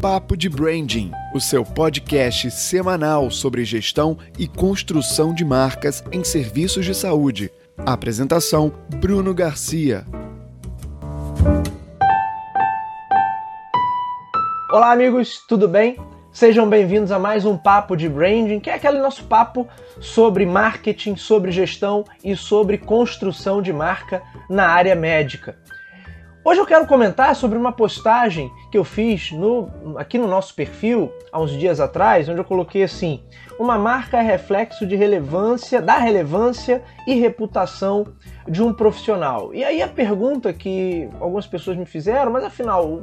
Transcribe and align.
Papo 0.00 0.34
de 0.34 0.48
Branding, 0.48 1.12
o 1.34 1.38
seu 1.38 1.62
podcast 1.62 2.50
semanal 2.50 3.30
sobre 3.30 3.66
gestão 3.66 4.16
e 4.38 4.48
construção 4.48 5.34
de 5.34 5.44
marcas 5.44 6.02
em 6.10 6.24
serviços 6.24 6.86
de 6.86 6.94
saúde. 6.94 7.50
Apresentação: 7.76 8.72
Bruno 8.96 9.34
Garcia. 9.34 10.06
Olá, 14.72 14.90
amigos, 14.90 15.44
tudo 15.46 15.68
bem? 15.68 15.98
Sejam 16.32 16.66
bem-vindos 16.66 17.12
a 17.12 17.18
mais 17.18 17.44
um 17.44 17.58
Papo 17.58 17.94
de 17.94 18.08
Branding, 18.08 18.58
que 18.58 18.70
é 18.70 18.76
aquele 18.76 19.00
nosso 19.00 19.24
papo 19.24 19.68
sobre 20.00 20.46
marketing, 20.46 21.16
sobre 21.16 21.52
gestão 21.52 22.06
e 22.24 22.34
sobre 22.34 22.78
construção 22.78 23.60
de 23.60 23.70
marca 23.70 24.22
na 24.48 24.66
área 24.66 24.94
médica. 24.94 25.58
Hoje 26.50 26.58
eu 26.58 26.66
quero 26.66 26.84
comentar 26.84 27.36
sobre 27.36 27.56
uma 27.56 27.70
postagem 27.70 28.52
que 28.72 28.76
eu 28.76 28.82
fiz 28.82 29.30
no, 29.30 29.70
aqui 29.96 30.18
no 30.18 30.26
nosso 30.26 30.52
perfil 30.52 31.08
há 31.30 31.40
uns 31.40 31.52
dias 31.52 31.78
atrás, 31.78 32.28
onde 32.28 32.40
eu 32.40 32.44
coloquei 32.44 32.82
assim: 32.82 33.22
uma 33.56 33.78
marca 33.78 34.18
é 34.18 34.20
reflexo 34.20 34.84
de 34.84 34.96
relevância, 34.96 35.80
da 35.80 35.96
relevância 35.96 36.82
e 37.06 37.14
reputação 37.14 38.04
de 38.48 38.64
um 38.64 38.72
profissional. 38.72 39.54
E 39.54 39.62
aí 39.62 39.80
a 39.80 39.86
pergunta 39.86 40.52
que 40.52 41.08
algumas 41.20 41.46
pessoas 41.46 41.76
me 41.76 41.86
fizeram, 41.86 42.32
mas 42.32 42.42
afinal, 42.42 43.00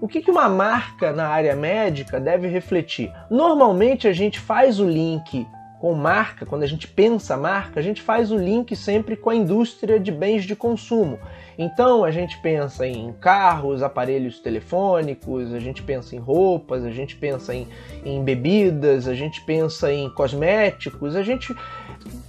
o 0.00 0.08
que, 0.08 0.20
que 0.20 0.30
uma 0.32 0.48
marca 0.48 1.12
na 1.12 1.28
área 1.28 1.54
médica 1.54 2.18
deve 2.18 2.48
refletir? 2.48 3.12
Normalmente 3.30 4.08
a 4.08 4.12
gente 4.12 4.40
faz 4.40 4.80
o 4.80 4.84
link 4.84 5.46
com 5.80 5.94
marca, 5.94 6.44
quando 6.44 6.62
a 6.62 6.66
gente 6.66 6.86
pensa 6.86 7.38
marca, 7.38 7.80
a 7.80 7.82
gente 7.82 8.02
faz 8.02 8.30
o 8.30 8.36
link 8.36 8.76
sempre 8.76 9.16
com 9.16 9.30
a 9.30 9.34
indústria 9.34 9.98
de 9.98 10.12
bens 10.12 10.44
de 10.44 10.54
consumo. 10.54 11.18
Então 11.58 12.04
a 12.04 12.10
gente 12.10 12.38
pensa 12.42 12.86
em 12.86 13.14
carros, 13.14 13.82
aparelhos 13.82 14.40
telefônicos, 14.40 15.54
a 15.54 15.58
gente 15.58 15.82
pensa 15.82 16.14
em 16.14 16.18
roupas, 16.18 16.84
a 16.84 16.90
gente 16.90 17.16
pensa 17.16 17.54
em, 17.54 17.66
em 18.04 18.22
bebidas, 18.22 19.08
a 19.08 19.14
gente 19.14 19.42
pensa 19.42 19.90
em 19.90 20.10
cosméticos, 20.10 21.16
a 21.16 21.22
gente 21.22 21.56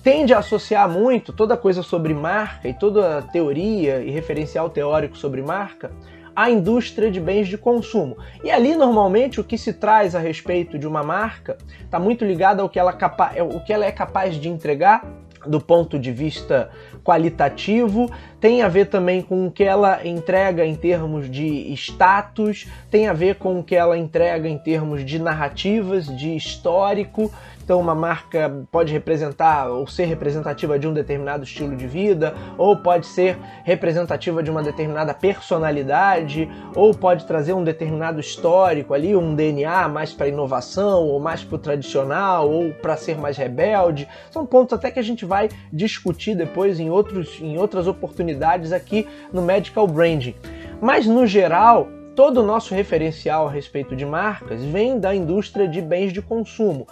tende 0.02 0.33
a 0.33 0.39
associar 0.39 0.89
muito 0.89 1.33
toda 1.33 1.58
coisa 1.58 1.83
sobre 1.83 2.13
marca 2.13 2.69
e 2.69 2.73
toda 2.73 3.17
a 3.17 3.21
teoria 3.21 4.02
e 4.02 4.11
referencial 4.11 4.69
teórico 4.69 5.17
sobre 5.17 5.41
marca 5.41 5.91
à 6.35 6.49
indústria 6.49 7.11
de 7.11 7.19
bens 7.19 7.47
de 7.47 7.57
consumo. 7.57 8.17
E 8.43 8.49
ali, 8.49 8.75
normalmente, 8.75 9.39
o 9.39 9.43
que 9.43 9.57
se 9.57 9.73
traz 9.73 10.15
a 10.15 10.19
respeito 10.19 10.77
de 10.77 10.87
uma 10.87 11.03
marca 11.03 11.57
está 11.83 11.99
muito 11.99 12.25
ligado 12.25 12.61
ao 12.61 12.69
que, 12.69 12.79
ela 12.79 12.97
o 13.53 13.59
que 13.61 13.73
ela 13.73 13.85
é 13.85 13.91
capaz 13.91 14.35
de 14.35 14.49
entregar 14.49 15.05
do 15.45 15.59
ponto 15.59 15.97
de 15.97 16.11
vista 16.11 16.69
qualitativo, 17.03 18.11
tem 18.42 18.64
a 18.64 18.67
ver 18.67 18.88
também 18.88 19.22
com 19.22 19.45
o 19.45 19.52
que 19.52 19.64
ela 19.64 20.06
entrega 20.06 20.66
em 20.66 20.75
termos 20.75 21.30
de 21.30 21.72
status, 21.73 22.67
tem 22.89 23.08
a 23.08 23.14
ver 23.14 23.36
com 23.36 23.59
o 23.59 23.64
que 23.64 23.75
ela 23.75 23.95
entrega 23.95 24.50
em 24.50 24.58
termos 24.58 25.06
de 25.06 25.20
narrativas, 25.20 26.08
de 26.08 26.36
histórico, 26.36 27.31
então, 27.64 27.80
uma 27.80 27.95
marca 27.95 28.52
pode 28.72 28.92
representar 28.92 29.70
ou 29.70 29.88
ser 29.88 30.06
representativa 30.06 30.78
de 30.78 30.88
um 30.88 30.94
determinado 30.94 31.44
estilo 31.44 31.75
de 31.75 31.88
vida, 31.88 32.33
ou 32.58 32.75
pode 32.75 33.08
ser 33.08 33.38
representativa 33.64 34.42
de 34.42 34.50
uma 34.50 34.64
determinada 34.64 35.14
personalidade, 35.14 36.50
ou 36.76 36.94
pode 36.94 37.26
trazer 37.26 37.53
um 37.53 37.64
determinado 37.64 38.20
histórico 38.20 38.94
ali, 38.94 39.16
um 39.16 39.36
DNA 39.36 39.88
mais 39.88 40.11
para 40.11 40.28
inovação, 40.28 41.08
ou 41.08 41.20
mais 41.20 41.44
para 41.44 41.55
o 41.55 41.59
tradicional, 41.59 42.50
ou 42.50 42.73
para 42.73 42.98
ser 42.98 43.17
mais 43.17 43.38
rebelde. 43.38 44.08
São 44.31 44.45
pontos 44.45 44.73
até 44.73 44.92
que 44.92 45.00
a 45.00 45.03
gente 45.03 45.23
vai 45.23 45.48
discutir 45.72 46.36
depois 46.36 46.80
em, 46.80 46.89
outros, 46.89 47.39
em 47.39 47.58
outras 47.58 47.88
oportunidades 47.88 48.30
aqui 48.71 49.07
no 49.31 49.41
Medical 49.41 49.87
Branding. 49.87 50.35
Mas, 50.81 51.05
no 51.05 51.25
geral, 51.25 51.87
todo 52.15 52.41
o 52.41 52.45
nosso 52.45 52.73
referencial 52.73 53.47
a 53.47 53.51
respeito 53.51 53.95
de 53.95 54.05
marcas 54.05 54.63
vem 54.63 54.99
da 54.99 55.15
indústria 55.15 55.67
de 55.67 55.81
bens 55.81 56.11
de 56.11 56.21
consumo. 56.21 56.87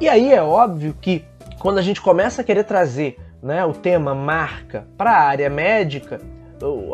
E 0.00 0.08
aí 0.08 0.32
é 0.32 0.42
óbvio 0.42 0.96
que 1.00 1.24
quando 1.58 1.78
a 1.78 1.82
gente 1.82 2.00
começa 2.00 2.42
a 2.42 2.44
querer 2.44 2.64
trazer 2.64 3.16
né, 3.42 3.64
o 3.64 3.72
tema 3.72 4.14
marca 4.14 4.86
para 4.96 5.10
a 5.10 5.22
área 5.22 5.50
médica, 5.50 6.20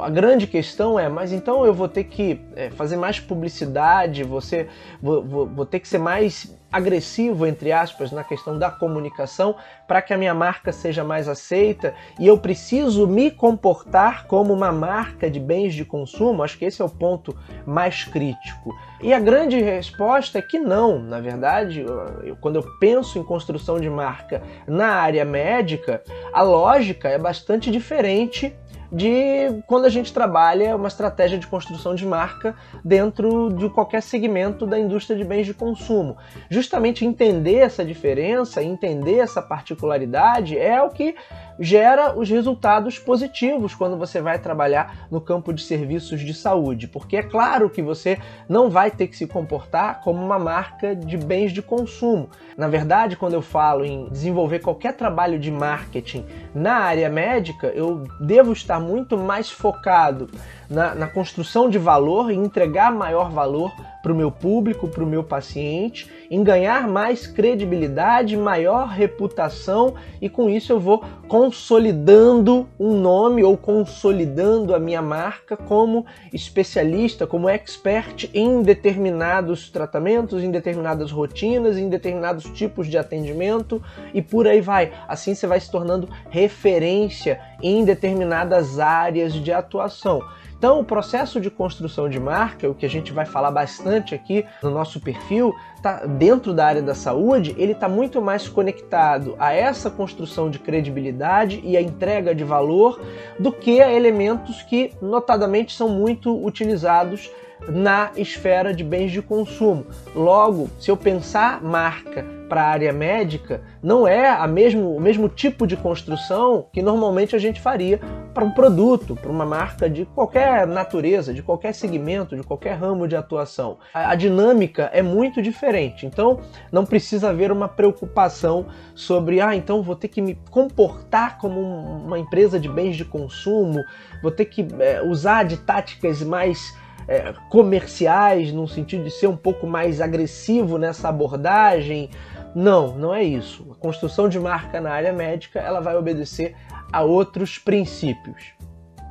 a 0.03 0.10
grande 0.10 0.47
questão 0.47 0.98
é, 0.98 1.09
mas 1.09 1.32
então 1.32 1.65
eu 1.65 1.75
vou 1.75 1.88
ter 1.88 2.04
que 2.04 2.41
é, 2.56 2.71
fazer 2.71 2.97
mais 2.97 3.21
publicidade, 3.21 4.25
você, 4.25 4.69
vou, 5.00 5.22
vou, 5.22 5.47
vou 5.47 5.66
ter 5.66 5.81
que 5.81 5.88
ser 5.88 5.98
mais 5.98 6.59
agressivo, 6.72 7.47
entre 7.47 7.72
aspas, 7.72 8.12
na 8.12 8.22
questão 8.22 8.56
da 8.56 8.70
comunicação 8.70 9.56
para 9.88 10.00
que 10.00 10.15
a 10.15 10.16
minha 10.16 10.32
marca 10.32 10.70
seja 10.70 11.03
mais 11.03 11.28
aceita 11.28 11.94
e 12.19 12.26
eu 12.26 12.38
preciso 12.38 13.06
me 13.06 13.31
comportar 13.31 14.26
como 14.26 14.53
uma 14.53 14.70
marca 14.70 15.28
de 15.28 15.41
bens 15.41 15.75
de 15.75 15.84
consumo? 15.84 16.43
Acho 16.43 16.56
que 16.56 16.65
esse 16.65 16.81
é 16.81 16.84
o 16.84 16.88
ponto 16.88 17.37
mais 17.66 18.04
crítico. 18.04 18.75
E 19.03 19.12
a 19.12 19.19
grande 19.19 19.60
resposta 19.60 20.38
é 20.38 20.43
que 20.43 20.59
não. 20.59 21.00
Na 21.00 21.20
verdade, 21.20 21.81
eu, 21.81 22.37
quando 22.37 22.56
eu 22.56 22.65
penso 22.78 23.19
em 23.19 23.25
construção 23.25 23.81
de 23.81 23.91
marca 23.91 24.43
na 24.66 24.88
área 24.88 25.25
médica, 25.25 26.03
a 26.32 26.43
lógica 26.43 27.09
é 27.09 27.19
bastante 27.19 27.70
diferente 27.70 28.54
de 28.92 29.62
quando 29.66 29.84
a 29.84 29.88
gente 29.88 30.12
trabalha 30.12 30.76
uma 30.76 30.88
estratégia 30.88 31.38
de 31.38 31.46
construção 31.46 31.94
de 31.94 32.06
marca 32.06 32.54
dentro 32.84 33.52
de 33.52 33.68
qualquer 33.70 34.02
segmento 34.02 34.66
da 34.66 34.78
indústria 34.78 35.16
de 35.16 35.24
bens 35.24 35.46
de 35.46 35.54
consumo. 35.54 36.16
Justamente 36.48 37.04
entender 37.04 37.56
essa 37.56 37.84
diferença, 37.84 38.62
entender 38.62 39.18
essa 39.18 39.40
particularidade 39.40 40.58
é 40.58 40.82
o 40.82 40.90
que 40.90 41.14
gera 41.60 42.19
os 42.19 42.31
resultados 42.31 42.98
positivos 42.98 43.75
quando 43.75 43.98
você 43.98 44.21
vai 44.21 44.38
trabalhar 44.38 45.06
no 45.10 45.21
campo 45.21 45.53
de 45.53 45.62
serviços 45.62 46.22
de 46.22 46.32
saúde, 46.32 46.88
porque 46.88 47.19
é 47.19 47.22
claro 47.22 47.69
que 47.69 47.82
você 47.82 48.19
não 48.48 48.71
vai 48.71 48.91
ter 48.91 49.06
que 49.06 49.16
se 49.16 49.26
comportar 49.26 50.00
como 50.00 50.25
uma 50.25 50.38
marca 50.38 50.97
de 50.97 51.19
bens 51.19 51.53
de 51.53 51.60
consumo. 51.60 52.31
Na 52.56 52.66
verdade, 52.66 53.16
quando 53.16 53.34
eu 53.34 53.43
falo 53.43 53.84
em 53.84 54.09
desenvolver 54.09 54.60
qualquer 54.60 54.94
trabalho 54.94 55.38
de 55.38 55.50
marketing 55.50 56.25
na 56.54 56.76
área 56.76 57.10
médica, 57.10 57.66
eu 57.69 58.04
devo 58.19 58.53
estar 58.53 58.81
muito 58.81 59.19
mais 59.19 59.50
focado 59.50 60.28
na, 60.70 60.94
na 60.94 61.06
construção 61.08 61.69
de 61.69 61.78
valor 61.78 62.31
e 62.31 62.36
entregar 62.36 62.92
maior 62.92 63.28
valor 63.28 63.72
para 64.00 64.12
o 64.12 64.14
meu 64.14 64.31
público, 64.31 64.88
para 64.88 65.04
o 65.04 65.06
meu 65.06 65.22
paciente, 65.22 66.10
em 66.31 66.42
ganhar 66.42 66.88
mais 66.88 67.26
credibilidade, 67.26 68.36
maior 68.36 68.88
reputação 68.88 69.94
e 70.22 70.28
com 70.28 70.48
isso 70.48 70.72
eu 70.72 70.81
vou 70.81 71.04
consolidando 71.28 72.66
um 72.78 72.98
nome 72.98 73.42
ou 73.42 73.56
consolidando 73.58 74.75
a 74.75 74.78
minha 74.78 75.03
marca 75.03 75.56
como 75.56 76.06
especialista, 76.32 77.26
como 77.26 77.48
expert 77.48 78.31
em 78.32 78.62
determinados 78.62 79.69
tratamentos, 79.69 80.42
em 80.42 80.50
determinadas 80.50 81.10
rotinas, 81.10 81.76
em 81.76 81.88
determinados 81.88 82.44
tipos 82.44 82.87
de 82.87 82.97
atendimento 82.97 83.82
e 84.14 84.22
por 84.22 84.47
aí 84.47 84.60
vai. 84.60 84.92
Assim 85.08 85.34
você 85.34 85.47
vai 85.47 85.60
se 85.60 85.70
tornando 85.70 86.08
referência 86.31 87.41
em 87.62 87.84
determinadas 87.84 88.78
áreas 88.78 89.34
de 89.34 89.52
atuação. 89.52 90.22
Então, 90.60 90.78
o 90.78 90.84
processo 90.84 91.41
de 91.41 91.50
construção 91.50 92.06
de 92.06 92.21
marca, 92.21 92.69
o 92.69 92.75
que 92.75 92.84
a 92.84 92.88
gente 92.88 93.15
vai 93.15 93.25
falar 93.25 93.50
bastante 93.50 94.15
aqui 94.15 94.44
no 94.62 94.69
nosso 94.69 95.00
perfil, 95.00 95.54
tá 95.82 96.04
dentro 96.04 96.53
da 96.53 96.66
área 96.66 96.82
da 96.82 96.94
saúde, 96.94 97.54
ele 97.56 97.72
está 97.72 97.88
muito 97.88 98.21
mais 98.21 98.47
conectado 98.47 99.34
a 99.38 99.54
essa 99.54 99.91
construção 99.91 100.50
de 100.50 100.59
credibilidade 100.59 101.62
e 101.65 101.78
a 101.78 101.81
entrega 101.81 102.34
de 102.34 102.44
valor 102.44 103.00
do 103.38 103.50
que 103.50 103.81
a 103.81 103.91
elementos 103.91 104.60
que 104.60 104.93
notadamente 105.00 105.75
são 105.75 105.88
muito 105.88 106.44
utilizados 106.44 107.31
na 107.69 108.10
esfera 108.16 108.72
de 108.75 108.82
bens 108.82 109.12
de 109.12 109.22
consumo. 109.22 109.87
Logo, 110.15 110.69
se 110.78 110.91
eu 110.91 110.97
pensar 110.97 111.62
marca 111.62 112.25
para 112.50 112.65
a 112.65 112.69
área 112.69 112.93
médica, 112.93 113.62
não 113.81 114.09
é 114.09 114.28
a 114.28 114.44
mesmo, 114.48 114.97
o 114.97 115.00
mesmo 115.00 115.28
tipo 115.28 115.69
de 115.69 115.76
construção 115.76 116.66
que 116.72 116.82
normalmente 116.82 117.37
a 117.37 117.38
gente 117.38 117.60
faria 117.60 118.00
para 118.34 118.44
um 118.44 118.50
produto, 118.50 119.15
para 119.15 119.31
uma 119.31 119.47
marca 119.47 119.88
de 119.88 120.04
qualquer 120.04 120.66
natureza, 120.66 121.32
de 121.32 121.44
qualquer 121.44 121.72
segmento, 121.72 122.34
de 122.34 122.43
qualquer 122.43 122.75
ramo 122.75 123.06
de 123.06 123.15
atuação. 123.15 123.78
A, 123.94 124.10
a 124.10 124.15
dinâmica 124.16 124.91
é 124.93 125.00
muito 125.00 125.40
diferente, 125.40 126.06
então 126.06 126.40
não 126.73 126.84
precisa 126.84 127.31
haver 127.31 127.52
uma 127.52 127.69
preocupação 127.69 128.67
sobre, 128.96 129.40
ah, 129.40 129.55
então 129.55 129.81
vou 129.81 129.94
ter 129.94 130.08
que 130.08 130.20
me 130.20 130.37
comportar 130.50 131.38
como 131.38 131.61
uma 131.61 132.19
empresa 132.19 132.58
de 132.58 132.69
bens 132.69 132.96
de 132.96 133.05
consumo, 133.05 133.84
vou 134.20 134.32
ter 134.32 134.46
que 134.46 134.67
é, 134.81 135.00
usar 135.02 135.44
de 135.44 135.56
táticas 135.56 136.20
mais 136.20 136.75
é, 137.08 137.32
comerciais, 137.49 138.52
no 138.52 138.67
sentido 138.69 139.05
de 139.05 139.11
ser 139.11 139.26
um 139.26 139.37
pouco 139.37 139.67
mais 139.67 140.00
agressivo 140.00 140.79
nessa 140.79 141.08
abordagem. 141.08 142.11
Não, 142.55 142.97
não 142.97 143.14
é 143.14 143.23
isso. 143.23 143.67
A 143.70 143.75
construção 143.75 144.29
de 144.29 144.38
marca 144.38 144.81
na 144.81 144.91
área 144.91 145.12
médica 145.12 145.61
ela 145.61 145.81
vai 145.81 145.97
obedecer 145.97 146.55
a 146.93 147.02
outros 147.02 147.58
princípios. 147.58 148.52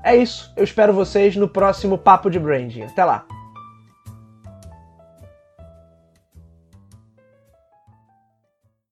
É 0.04 0.16
isso. 0.16 0.52
Eu 0.56 0.64
espero 0.64 0.94
vocês 0.94 1.36
no 1.36 1.48
próximo 1.48 1.98
Papo 1.98 2.30
de 2.30 2.40
Branding. 2.40 2.84
Até 2.84 3.04
lá! 3.04 3.26